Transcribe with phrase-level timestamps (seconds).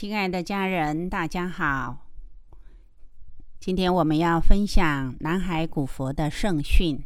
[0.00, 2.06] 亲爱的家人，大家好。
[3.60, 7.04] 今天我们要分享南海古佛的圣训，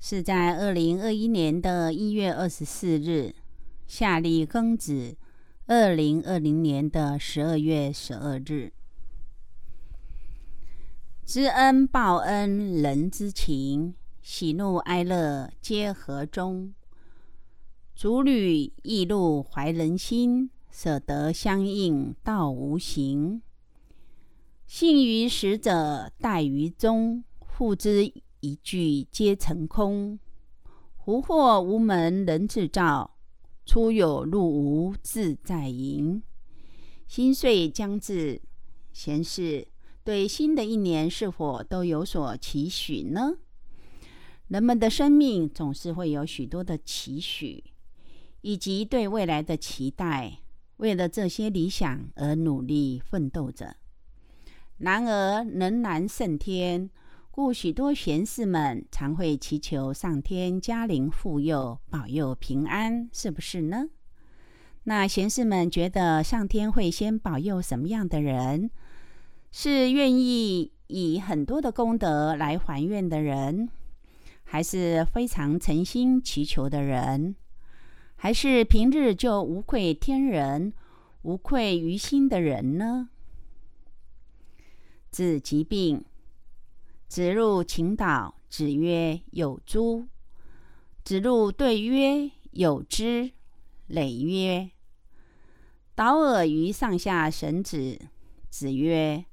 [0.00, 3.32] 是在二零二一年的一月二十四日，
[3.86, 5.16] 夏历庚子
[5.66, 8.72] 二零二零年的十二月十二日。
[11.24, 16.74] 知恩报恩，人之情；喜怒哀乐，皆和中。
[17.94, 20.50] 逐履易路，怀人心。
[20.78, 23.40] 舍得相应，道无形。
[24.66, 27.24] 信于实者，待于中。
[27.46, 28.04] 付之
[28.40, 30.18] 一炬，皆成空。
[31.02, 33.16] 福祸无门，人自造。
[33.64, 36.22] 出有入无，自在迎。
[37.08, 38.42] 新岁将至，
[38.92, 39.66] 贤士
[40.04, 43.38] 对新的一年是否都有所期许呢？
[44.48, 47.64] 人们的生命总是会有许多的期许，
[48.42, 50.40] 以及对未来的期待。
[50.78, 53.76] 为了这些理想而努力奋斗着，
[54.78, 56.90] 然而人难胜天，
[57.30, 63.88] 故许多贤士们常会祈求上天加临护佑，保佑平安，是不是呢？
[64.84, 68.70] 那贤士们觉得上天会先保佑什么样的人？
[69.50, 73.70] 是愿意以很多的功德来还愿的人，
[74.44, 77.34] 还是非常诚心祈求的人？
[78.16, 80.72] 还是平日就无愧天人、
[81.22, 83.10] 无愧于心的人呢？
[85.12, 86.04] 治疾病，
[87.08, 90.06] 子路请导，子曰：“有诸？”
[91.04, 93.30] 子路对曰：“有之。”
[93.86, 94.70] 累曰
[95.94, 97.98] ：“导尔于上下神子。”
[98.50, 99.24] 子曰：“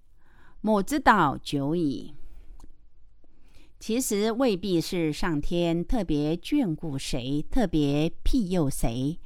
[0.62, 2.14] 某之导久矣。”
[3.86, 9.20] 其实未必是上天特别眷顾谁，特别庇佑谁，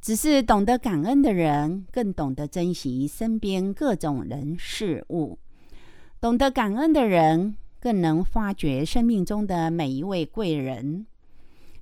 [0.00, 5.40] 只是懂得感恩的人更懂得珍惜身边各种人事物。
[6.20, 11.04] 懂得感恩的人更能发掘生命中的每一位贵人。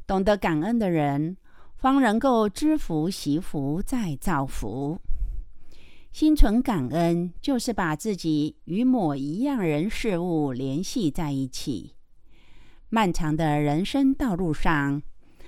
[0.06, 1.37] 懂得感恩的人
[1.77, 4.99] 方能够知福惜福再造福。
[6.11, 11.94] 心存感恩，就是把自己与某一样人事物联系在一起。
[12.94, 15.03] 漫长的人生道路上，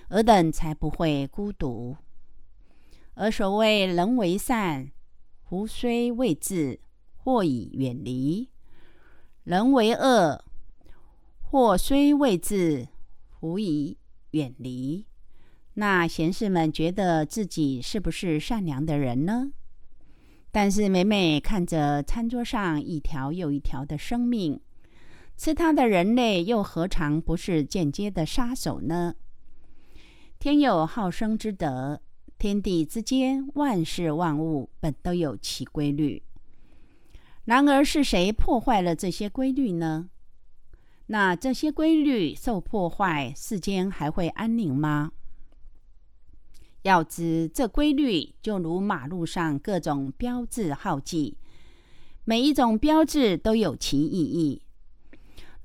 [0.08, 1.96] 尔等才不会孤独。
[3.14, 4.90] 而所谓人为善，
[5.44, 6.80] 福虽未至，
[7.14, 8.48] 祸已远离；
[9.44, 10.44] 人为恶，
[11.40, 12.88] 祸虽未至，
[13.38, 13.96] 福已
[14.32, 15.06] 远离。
[15.74, 19.52] 那贤士们觉得自己是不是善良的人呢？
[20.50, 24.60] 但是每每看着餐桌上一条又一条的生命。
[25.36, 29.14] 吃它的人类又何尝不是间接的杀手呢？
[30.38, 32.00] 天有好生之德，
[32.38, 36.22] 天地之间万事万物本都有其规律。
[37.44, 40.10] 然而是谁破坏了这些规律呢？
[41.06, 45.12] 那这些规律受破坏，世间还会安宁吗？
[46.82, 51.36] 要知这规律就如马路上各种标志号记，
[52.24, 54.62] 每一种标志都有其意义。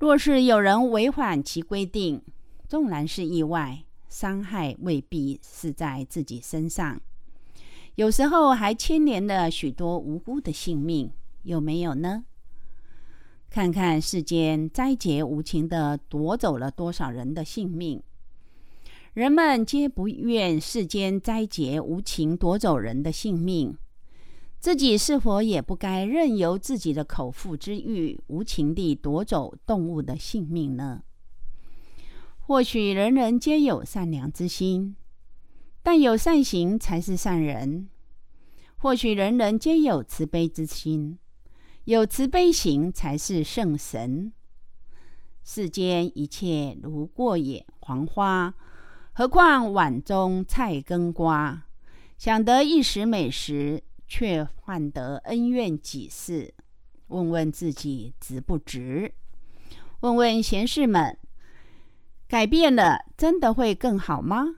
[0.02, 2.20] 若是有人违反其规定，
[2.66, 7.00] 纵然是意外，伤害未必是在自己身上，
[7.94, 11.12] 有时候还牵连了许多无辜的性命，
[11.44, 12.24] 有没有呢？
[13.48, 18.02] 看看世间灾劫无情的夺走了多少人的性命，
[19.14, 23.78] 人们皆不愿世间灾劫无情夺走人的性命。
[24.62, 31.02] 自己是否也不该任由自己的口腹之欲无情地夺走动物的性命呢？
[32.38, 34.94] 或许人人皆有善良之心，
[35.82, 37.88] 但有善行才是善人；
[38.76, 41.18] 或许人人皆有慈悲之心，
[41.82, 44.32] 有慈悲行才是圣神。
[45.42, 48.54] 世间一切如过眼黄花，
[49.12, 51.64] 何况碗中菜羹瓜？
[52.16, 53.82] 想得一时美食。
[54.14, 56.52] 却换得恩怨几世？
[57.06, 59.14] 问问自己值不值？
[60.00, 61.16] 问问贤士们，
[62.28, 64.56] 改变了真的会更好吗？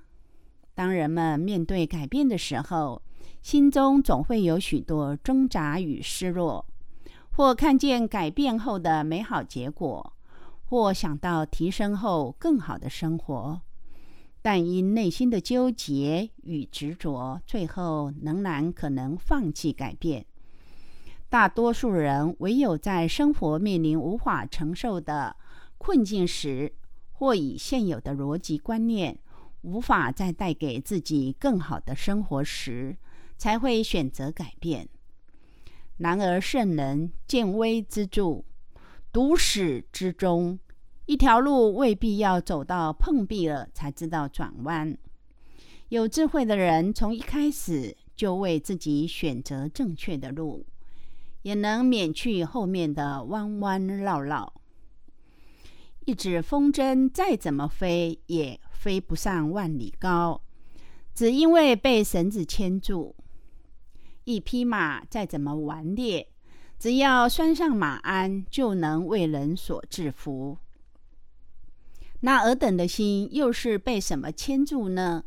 [0.74, 3.00] 当人们面对改变的时候，
[3.42, 6.66] 心中总会有许多挣扎与失落，
[7.36, 10.12] 或看见改变后的美好结果，
[10.64, 13.60] 或想到提升后更好的生活。
[14.44, 20.26] 但因内心的纠结与执着，最后仍然可能放弃改变。
[21.30, 25.34] 大多数人唯有在生活面临无法承受的
[25.78, 26.74] 困境时，
[27.12, 29.18] 或以现有的逻辑观念
[29.62, 32.98] 无法再带给自己更好的生活时，
[33.38, 34.86] 才会选择改变。
[35.96, 38.44] 然而圣人见微知著，
[39.10, 40.58] 读始之终，
[41.06, 44.96] 一条路未必要走到碰壁了才知道转弯。
[45.90, 50.64] 有智慧的人从一开始就为自己选择正确的路，
[51.42, 54.52] 也能免去后面的弯弯绕绕。
[56.06, 60.40] 一纸风筝再怎么飞，也飞不上万里高，
[61.14, 63.14] 只因为被绳子牵住。
[64.24, 66.26] 一匹马再怎么顽劣，
[66.78, 70.58] 只要拴上马鞍，就能为人所制服。
[72.24, 75.24] 那尔等的心又是被什么牵住呢？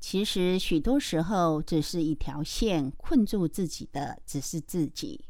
[0.00, 5.24] 其实许多时候，只是一条线困住自己的，只是自己。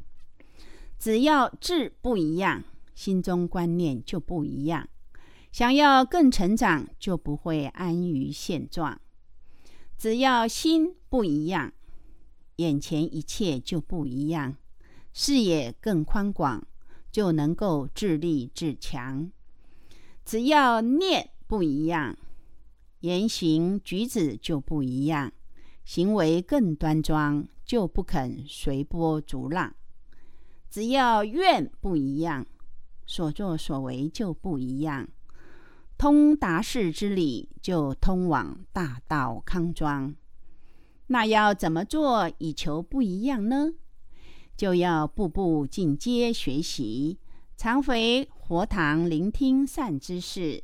[0.97, 2.63] 只要志不一样，
[2.95, 4.89] 心中观念就不一样。
[5.51, 8.99] 想要更成长，就不会安于现状。
[9.95, 11.71] 只要心不一样。
[12.55, 14.57] 眼前一切就不一样，
[15.13, 16.65] 视野更宽广，
[17.11, 19.31] 就能够自立自强。
[20.29, 22.15] 只要念不一样，
[22.99, 25.33] 言行举止就不一样，
[25.83, 29.73] 行为更端庄，就不肯随波逐浪。
[30.69, 32.45] 只要愿不一样，
[33.07, 35.09] 所作所为就不一样。
[35.97, 40.13] 通达世之理，就通往大道康庄。
[41.07, 43.73] 那要怎么做以求不一样呢？
[44.55, 47.17] 就要步步进阶学习，
[47.57, 50.63] 常回佛堂聆听善知识、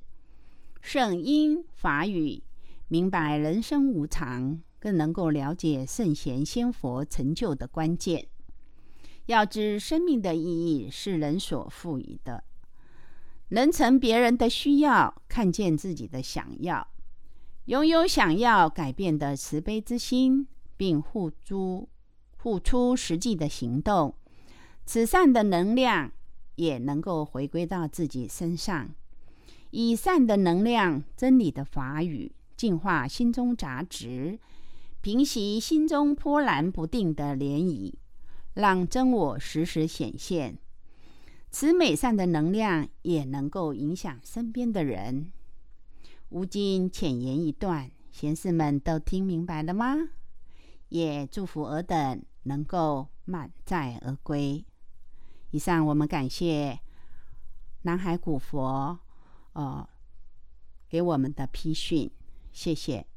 [0.81, 2.41] 圣音法语，
[2.87, 8.25] 明白人生无常，更能够了解圣贤仙佛成就的关键。
[9.27, 12.43] 要知生命的意义是人所赋予的，
[13.49, 16.87] 能成别人的需要，看见自己的想要。
[17.65, 21.87] 拥有想要改变的慈悲之心，并付诸
[22.35, 24.15] 付出实际的行动，
[24.87, 26.11] 慈善的能量
[26.55, 28.89] 也能够回归到自己身上，
[29.71, 34.39] 以善的能量、真理的法语，净化心中杂质，
[35.01, 37.93] 平息心中波澜不定的涟漪，
[38.53, 40.57] 让真我时时显现。
[41.51, 45.31] 此美善的能量也能够影响身边的人。
[46.29, 49.95] 吴京浅言一段，贤士们都听明白了吗？
[50.89, 54.65] 也祝福尔等能够满载而归。
[55.55, 56.77] 以上我们感谢
[57.83, 58.99] 南海古佛，
[59.53, 59.87] 呃，
[60.89, 62.11] 给我们的批训，
[62.51, 63.07] 谢谢。